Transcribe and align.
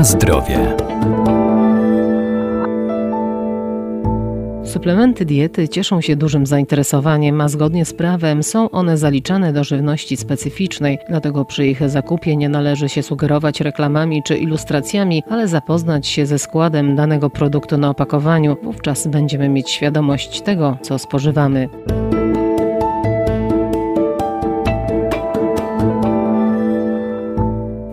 Na 0.00 0.04
zdrowie. 0.04 0.76
Suplementy 4.64 5.24
diety 5.24 5.68
cieszą 5.68 6.00
się 6.00 6.16
dużym 6.16 6.46
zainteresowaniem, 6.46 7.40
a 7.40 7.48
zgodnie 7.48 7.84
z 7.84 7.94
prawem 7.94 8.42
są 8.42 8.70
one 8.70 8.98
zaliczane 8.98 9.52
do 9.52 9.64
żywności 9.64 10.16
specyficznej. 10.16 10.98
Dlatego 11.08 11.44
przy 11.44 11.66
ich 11.66 11.88
zakupie 11.88 12.36
nie 12.36 12.48
należy 12.48 12.88
się 12.88 13.02
sugerować 13.02 13.60
reklamami 13.60 14.22
czy 14.22 14.36
ilustracjami, 14.36 15.22
ale 15.30 15.48
zapoznać 15.48 16.06
się 16.06 16.26
ze 16.26 16.38
składem 16.38 16.96
danego 16.96 17.30
produktu 17.30 17.78
na 17.78 17.90
opakowaniu. 17.90 18.56
Wówczas 18.62 19.06
będziemy 19.06 19.48
mieć 19.48 19.70
świadomość 19.70 20.40
tego, 20.40 20.78
co 20.82 20.98
spożywamy. 20.98 21.68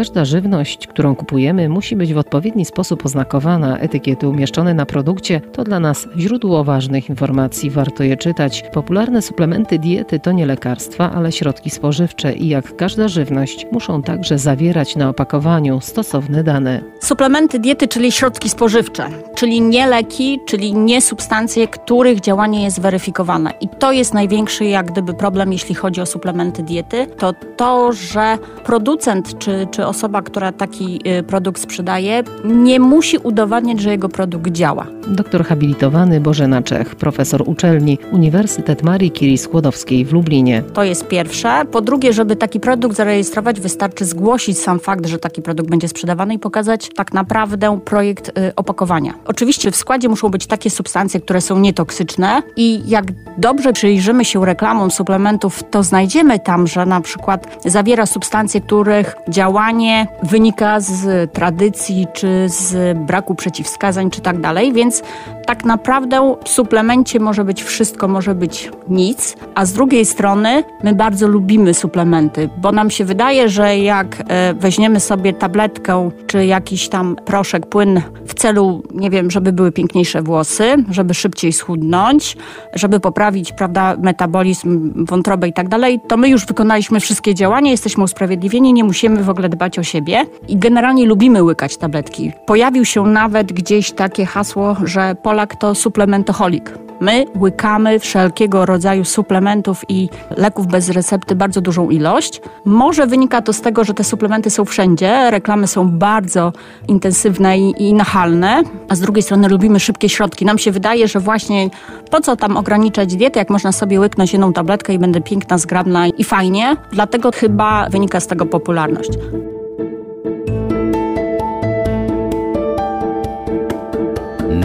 Każda 0.00 0.24
żywność, 0.24 0.86
którą 0.86 1.14
kupujemy, 1.14 1.68
musi 1.68 1.96
być 1.96 2.14
w 2.14 2.18
odpowiedni 2.18 2.64
sposób 2.64 3.06
oznakowana. 3.06 3.78
Etykiety 3.78 4.28
umieszczone 4.28 4.74
na 4.74 4.86
produkcie 4.86 5.40
to 5.40 5.64
dla 5.64 5.80
nas 5.80 6.08
źródło 6.18 6.64
ważnych 6.64 7.08
informacji, 7.08 7.70
warto 7.70 8.02
je 8.02 8.16
czytać. 8.16 8.64
Popularne 8.72 9.22
suplementy 9.22 9.78
diety 9.78 10.20
to 10.20 10.32
nie 10.32 10.46
lekarstwa, 10.46 11.12
ale 11.12 11.32
środki 11.32 11.70
spożywcze 11.70 12.32
i 12.32 12.48
jak 12.48 12.76
każda 12.76 13.08
żywność 13.08 13.66
muszą 13.72 14.02
także 14.02 14.38
zawierać 14.38 14.96
na 14.96 15.08
opakowaniu 15.08 15.80
stosowne 15.80 16.44
dane. 16.44 16.80
Suplementy 17.00 17.58
diety, 17.58 17.88
czyli 17.88 18.12
środki 18.12 18.48
spożywcze, 18.48 19.08
czyli 19.34 19.60
nie 19.60 19.86
leki, 19.86 20.38
czyli 20.46 20.74
nie 20.74 21.00
substancje, 21.00 21.68
których 21.68 22.20
działanie 22.20 22.64
jest 22.64 22.80
weryfikowane. 22.80 23.52
I 23.60 23.68
to 23.68 23.92
jest 23.92 24.14
największy 24.14 24.64
jak 24.64 24.92
gdyby 24.92 25.14
problem, 25.14 25.52
jeśli 25.52 25.74
chodzi 25.74 26.00
o 26.00 26.06
suplementy 26.06 26.62
diety, 26.62 27.06
to 27.06 27.32
to, 27.56 27.92
że 27.92 28.38
producent 28.64 29.38
czy, 29.38 29.68
czy 29.70 29.89
osoba, 29.90 30.22
która 30.22 30.52
taki 30.52 31.00
y, 31.18 31.22
produkt 31.22 31.62
sprzedaje, 31.62 32.22
nie 32.44 32.80
musi 32.80 33.18
udowadniać, 33.18 33.80
że 33.80 33.90
jego 33.90 34.08
produkt 34.08 34.50
działa. 34.52 34.86
Doktor 35.06 35.44
habilitowany 35.44 36.20
Bożena 36.20 36.62
Czech, 36.62 36.94
profesor 36.94 37.42
uczelni 37.46 37.98
Uniwersytet 38.12 38.82
Marii 38.82 39.12
Curie 39.12 39.38
Skłodowskiej 39.38 40.04
w 40.04 40.12
Lublinie. 40.12 40.62
To 40.62 40.84
jest 40.84 41.08
pierwsze. 41.08 41.62
Po 41.72 41.80
drugie, 41.80 42.12
żeby 42.12 42.36
taki 42.36 42.60
produkt 42.60 42.96
zarejestrować, 42.96 43.60
wystarczy 43.60 44.04
zgłosić 44.04 44.58
sam 44.58 44.80
fakt, 44.80 45.06
że 45.06 45.18
taki 45.18 45.42
produkt 45.42 45.70
będzie 45.70 45.88
sprzedawany 45.88 46.34
i 46.34 46.38
pokazać 46.38 46.88
tak 46.96 47.12
naprawdę 47.12 47.80
projekt 47.84 48.28
y, 48.28 48.54
opakowania. 48.56 49.14
Oczywiście 49.26 49.70
w 49.70 49.76
składzie 49.76 50.08
muszą 50.08 50.28
być 50.28 50.46
takie 50.46 50.70
substancje, 50.70 51.20
które 51.20 51.40
są 51.40 51.58
nietoksyczne 51.58 52.42
i 52.56 52.82
jak 52.86 53.04
dobrze 53.38 53.72
przyjrzymy 53.72 54.24
się 54.24 54.46
reklamom 54.46 54.90
suplementów, 54.90 55.62
to 55.70 55.82
znajdziemy 55.82 56.38
tam, 56.38 56.66
że 56.66 56.86
na 56.86 57.00
przykład 57.00 57.58
zawiera 57.64 58.06
substancje, 58.06 58.60
których 58.60 59.16
działanie 59.28 59.79
wynika 60.22 60.80
z 60.80 61.32
tradycji, 61.32 62.06
czy 62.12 62.46
z 62.48 62.98
braku 62.98 63.34
przeciwwskazań, 63.34 64.10
czy 64.10 64.20
tak 64.20 64.40
dalej, 64.40 64.72
więc 64.72 65.02
tak 65.46 65.64
naprawdę 65.64 66.36
w 66.44 66.48
suplemencie 66.48 67.20
może 67.20 67.44
być 67.44 67.62
wszystko, 67.62 68.08
może 68.08 68.34
być 68.34 68.70
nic, 68.88 69.36
a 69.54 69.66
z 69.66 69.72
drugiej 69.72 70.06
strony 70.06 70.64
my 70.82 70.94
bardzo 70.94 71.28
lubimy 71.28 71.74
suplementy, 71.74 72.48
bo 72.58 72.72
nam 72.72 72.90
się 72.90 73.04
wydaje, 73.04 73.48
że 73.48 73.78
jak 73.78 74.16
e, 74.28 74.54
weźmiemy 74.54 75.00
sobie 75.00 75.32
tabletkę, 75.32 76.10
czy 76.26 76.46
jakiś 76.46 76.88
tam 76.88 77.16
proszek, 77.24 77.66
płyn 77.66 78.00
w 78.26 78.34
celu, 78.34 78.82
nie 78.94 79.10
wiem, 79.10 79.30
żeby 79.30 79.52
były 79.52 79.72
piękniejsze 79.72 80.22
włosy, 80.22 80.76
żeby 80.90 81.14
szybciej 81.14 81.52
schudnąć, 81.52 82.36
żeby 82.74 83.00
poprawić, 83.00 83.52
prawda, 83.52 83.96
metabolizm 83.98 84.92
wątroby 85.04 85.48
i 85.48 85.52
tak 85.52 85.68
dalej, 85.68 86.00
to 86.08 86.16
my 86.16 86.28
już 86.28 86.46
wykonaliśmy 86.46 87.00
wszystkie 87.00 87.34
działania, 87.34 87.70
jesteśmy 87.70 88.04
usprawiedliwieni, 88.04 88.72
nie 88.72 88.84
musimy 88.84 89.22
w 89.24 89.30
ogóle 89.30 89.48
dbać 89.48 89.69
dbać 89.70 89.78
o 89.78 89.82
siebie 89.82 90.26
i 90.48 90.56
generalnie 90.56 91.06
lubimy 91.06 91.42
łykać 91.42 91.76
tabletki. 91.76 92.32
Pojawił 92.46 92.84
się 92.84 93.02
nawet 93.02 93.52
gdzieś 93.52 93.92
takie 93.92 94.26
hasło, 94.26 94.76
że 94.84 95.14
Polak 95.22 95.56
to 95.56 95.74
suplementoholik. 95.74 96.78
My 97.00 97.24
łykamy 97.40 97.98
wszelkiego 97.98 98.66
rodzaju 98.66 99.04
suplementów 99.04 99.84
i 99.88 100.08
leków 100.36 100.66
bez 100.66 100.88
recepty 100.88 101.34
bardzo 101.34 101.60
dużą 101.60 101.90
ilość. 101.90 102.40
Może 102.64 103.06
wynika 103.06 103.42
to 103.42 103.52
z 103.52 103.60
tego, 103.60 103.84
że 103.84 103.94
te 103.94 104.04
suplementy 104.04 104.50
są 104.50 104.64
wszędzie, 104.64 105.30
reklamy 105.30 105.66
są 105.66 105.90
bardzo 105.90 106.52
intensywne 106.88 107.58
i, 107.58 107.88
i 107.88 107.94
nachalne, 107.94 108.62
a 108.88 108.94
z 108.94 109.00
drugiej 109.00 109.22
strony 109.22 109.48
lubimy 109.48 109.80
szybkie 109.80 110.08
środki. 110.08 110.44
Nam 110.44 110.58
się 110.58 110.72
wydaje, 110.72 111.08
że 111.08 111.20
właśnie 111.20 111.70
po 112.10 112.20
co 112.20 112.36
tam 112.36 112.56
ograniczać 112.56 113.16
dietę, 113.16 113.38
jak 113.38 113.50
można 113.50 113.72
sobie 113.72 114.00
łyknąć 114.00 114.32
jedną 114.32 114.52
tabletkę 114.52 114.94
i 114.94 114.98
będę 114.98 115.20
piękna, 115.20 115.58
zgrabna 115.58 116.06
i 116.06 116.24
fajnie. 116.24 116.76
Dlatego 116.92 117.30
chyba 117.32 117.88
wynika 117.90 118.20
z 118.20 118.26
tego 118.26 118.46
popularność. 118.46 119.10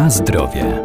Na 0.00 0.10
zdrowie. 0.10 0.82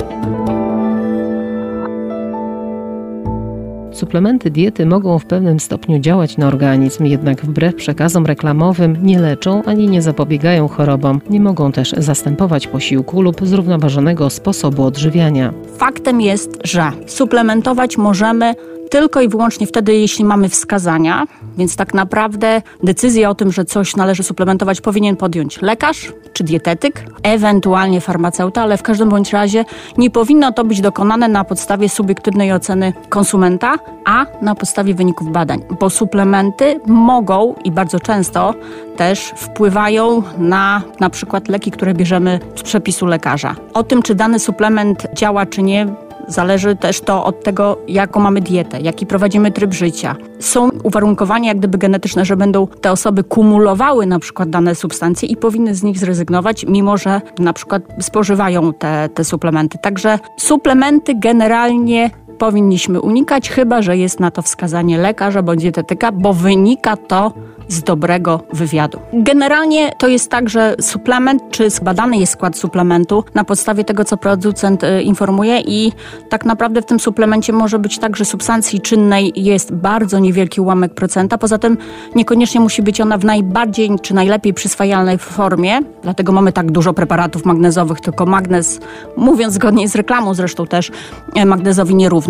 Suplementy 3.91 4.51
diety 4.51 4.85
mogą 4.85 5.19
w 5.19 5.25
pewnym 5.25 5.59
stopniu 5.59 5.99
działać 5.99 6.37
na 6.37 6.47
organizm, 6.47 7.05
jednak 7.05 7.45
wbrew 7.45 7.75
przekazom 7.75 8.25
reklamowym 8.25 8.97
nie 9.05 9.19
leczą 9.19 9.63
ani 9.63 9.89
nie 9.89 10.01
zapobiegają 10.01 10.67
chorobom. 10.67 11.21
Nie 11.29 11.41
mogą 11.41 11.71
też 11.71 11.91
zastępować 11.91 12.67
posiłku 12.67 13.21
lub 13.21 13.47
zrównoważonego 13.47 14.29
sposobu 14.29 14.83
odżywiania. 14.83 15.53
Faktem 15.77 16.21
jest, 16.21 16.59
że 16.63 16.91
suplementować 17.07 17.97
możemy 17.97 18.53
tylko 18.89 19.21
i 19.21 19.29
wyłącznie 19.29 19.67
wtedy, 19.67 19.93
jeśli 19.95 20.25
mamy 20.25 20.49
wskazania, 20.49 21.25
więc 21.57 21.75
tak 21.75 21.93
naprawdę 21.93 22.61
decyzję 22.83 23.29
o 23.29 23.35
tym, 23.35 23.51
że 23.51 23.65
coś 23.65 23.95
należy 23.95 24.23
suplementować, 24.23 24.81
powinien 24.81 25.15
podjąć 25.15 25.61
lekarz 25.61 26.13
czy 26.33 26.43
dietetyk, 26.43 27.05
ewentualnie 27.23 28.01
farmaceuta, 28.01 28.61
ale 28.61 28.77
w 28.77 28.83
każdym 28.83 29.09
bądź 29.09 29.33
razie 29.33 29.65
nie 29.97 30.09
powinno 30.09 30.51
to 30.51 30.63
być 30.63 30.81
dokonane 30.81 31.27
na 31.27 31.43
podstawie 31.43 31.89
subiektywnej 31.89 32.53
oceny 32.53 32.93
konsumenta, 33.09 33.75
a 34.05 34.25
na 34.41 34.55
podstawie 34.55 34.93
wyników 34.93 35.31
badań, 35.31 35.61
bo 35.79 35.89
suplementy 35.89 36.79
mogą 36.87 37.55
i 37.63 37.71
bardzo 37.71 37.99
często 37.99 38.53
też 38.95 39.33
wpływają 39.35 40.23
na 40.37 40.81
na 40.99 41.09
przykład 41.09 41.47
leki, 41.49 41.71
które 41.71 41.93
bierzemy 41.93 42.39
z 42.55 42.61
przepisu 42.61 43.05
lekarza. 43.05 43.55
O 43.73 43.83
tym, 43.83 44.01
czy 44.01 44.15
dany 44.15 44.39
suplement 44.39 45.07
działa, 45.13 45.45
czy 45.45 45.63
nie, 45.63 45.87
Zależy 46.27 46.75
też 46.75 47.01
to 47.01 47.25
od 47.25 47.43
tego, 47.43 47.77
jaką 47.87 48.19
mamy 48.19 48.41
dietę, 48.41 48.81
jaki 48.81 49.05
prowadzimy 49.05 49.51
tryb 49.51 49.73
życia. 49.73 50.15
Są 50.39 50.69
uwarunkowania 50.83 51.47
jak 51.47 51.57
gdyby 51.57 51.77
genetyczne, 51.77 52.25
że 52.25 52.37
będą 52.37 52.67
te 52.67 52.91
osoby 52.91 53.23
kumulowały 53.23 54.05
na 54.05 54.19
przykład 54.19 54.49
dane 54.49 54.75
substancje 54.75 55.29
i 55.29 55.37
powinny 55.37 55.75
z 55.75 55.83
nich 55.83 55.99
zrezygnować, 55.99 56.65
mimo 56.67 56.97
że 56.97 57.21
na 57.39 57.53
przykład 57.53 57.83
spożywają 57.99 58.73
te, 58.73 59.09
te 59.13 59.23
suplementy. 59.23 59.77
Także 59.77 60.19
suplementy 60.37 61.15
generalnie 61.19 62.09
powinniśmy 62.37 63.01
unikać, 63.01 63.49
chyba 63.49 63.81
że 63.81 63.97
jest 63.97 64.19
na 64.19 64.31
to 64.31 64.41
wskazanie 64.41 64.97
lekarza 64.97 65.41
bądź 65.41 65.61
dietetyka, 65.61 66.11
bo 66.11 66.33
wynika 66.33 66.97
to 66.97 67.33
z 67.67 67.83
dobrego 67.83 68.41
wywiadu. 68.53 68.99
Generalnie 69.13 69.91
to 69.97 70.07
jest 70.07 70.31
tak, 70.31 70.49
że 70.49 70.75
suplement, 70.81 71.43
czy 71.51 71.69
zbadany 71.69 72.17
jest 72.17 72.33
skład 72.33 72.57
suplementu 72.57 73.23
na 73.33 73.43
podstawie 73.43 73.83
tego, 73.83 74.05
co 74.05 74.17
producent 74.17 74.83
y, 74.83 75.01
informuje 75.01 75.59
i 75.59 75.91
tak 76.29 76.45
naprawdę 76.45 76.81
w 76.81 76.85
tym 76.85 76.99
suplemencie 76.99 77.53
może 77.53 77.79
być 77.79 77.99
tak, 77.99 78.15
że 78.15 78.25
substancji 78.25 78.81
czynnej 78.81 79.33
jest 79.35 79.73
bardzo 79.73 80.19
niewielki 80.19 80.61
ułamek 80.61 80.93
procenta, 80.93 81.37
poza 81.37 81.57
tym 81.57 81.77
niekoniecznie 82.15 82.61
musi 82.61 82.81
być 82.81 83.01
ona 83.01 83.17
w 83.17 83.25
najbardziej 83.25 83.89
czy 84.01 84.13
najlepiej 84.13 84.53
przyswajalnej 84.53 85.17
formie, 85.17 85.79
dlatego 86.03 86.31
mamy 86.31 86.51
tak 86.51 86.71
dużo 86.71 86.93
preparatów 86.93 87.45
magnezowych, 87.45 88.01
tylko 88.01 88.25
magnez, 88.25 88.79
mówiąc 89.17 89.53
zgodnie 89.53 89.89
z 89.89 89.95
reklamą 89.95 90.33
zresztą 90.33 90.67
też, 90.67 90.91
e, 91.35 91.45
magnezowi 91.45 91.95
nierówny, 91.95 92.24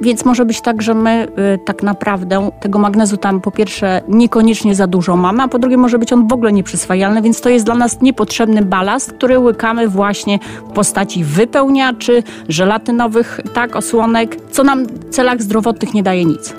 więc 0.00 0.24
może 0.24 0.44
być 0.44 0.60
tak, 0.60 0.82
że 0.82 0.94
my 0.94 1.28
y, 1.54 1.58
tak 1.64 1.82
naprawdę 1.82 2.50
tego 2.60 2.78
magnezu 2.78 3.16
tam 3.16 3.40
po 3.40 3.50
pierwsze 3.50 4.02
niekoniecznie 4.08 4.74
za 4.74 4.86
dużo 4.86 5.16
mamy, 5.16 5.42
a 5.42 5.48
po 5.48 5.58
drugie 5.58 5.76
może 5.76 5.98
być 5.98 6.12
on 6.12 6.28
w 6.28 6.32
ogóle 6.32 6.52
nieprzyswajalny, 6.52 7.22
więc 7.22 7.40
to 7.40 7.48
jest 7.48 7.64
dla 7.64 7.74
nas 7.74 8.02
niepotrzebny 8.02 8.62
balast, 8.62 9.12
który 9.12 9.38
łykamy 9.38 9.88
właśnie 9.88 10.38
w 10.68 10.72
postaci 10.72 11.24
wypełniaczy, 11.24 12.22
żelatynowych 12.48 13.40
tak, 13.54 13.76
osłonek, 13.76 14.36
co 14.50 14.64
nam 14.64 14.86
w 14.86 15.10
celach 15.10 15.42
zdrowotnych 15.42 15.94
nie 15.94 16.02
daje 16.02 16.24
nic. 16.24 16.54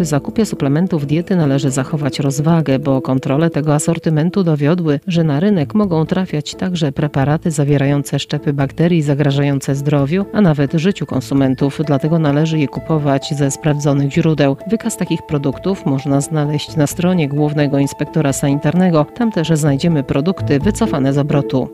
Przy 0.00 0.04
zakupie 0.04 0.46
suplementów 0.46 1.06
diety 1.06 1.36
należy 1.36 1.70
zachować 1.70 2.18
rozwagę, 2.18 2.78
bo 2.78 3.02
kontrole 3.02 3.50
tego 3.50 3.74
asortymentu 3.74 4.44
dowiodły, 4.44 5.00
że 5.06 5.24
na 5.24 5.40
rynek 5.40 5.74
mogą 5.74 6.06
trafiać 6.06 6.54
także 6.54 6.92
preparaty 6.92 7.50
zawierające 7.50 8.18
szczepy 8.18 8.52
bakterii 8.52 9.02
zagrażające 9.02 9.74
zdrowiu, 9.74 10.24
a 10.32 10.40
nawet 10.40 10.72
życiu 10.72 11.06
konsumentów, 11.06 11.80
dlatego 11.86 12.18
należy 12.18 12.58
je 12.58 12.68
kupować 12.68 13.34
ze 13.36 13.50
sprawdzonych 13.50 14.12
źródeł. 14.12 14.56
Wykaz 14.70 14.96
takich 14.96 15.20
produktów 15.28 15.86
można 15.86 16.20
znaleźć 16.20 16.76
na 16.76 16.86
stronie 16.86 17.28
Głównego 17.28 17.78
Inspektora 17.78 18.32
Sanitarnego. 18.32 19.06
Tam 19.14 19.32
też 19.32 19.48
znajdziemy 19.48 20.02
produkty 20.02 20.58
wycofane 20.60 21.12
z 21.12 21.18
obrotu. 21.18 21.68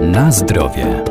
Na 0.00 0.30
zdrowie. 0.30 1.09